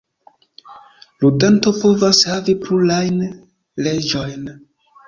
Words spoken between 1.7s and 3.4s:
povas havi plurajn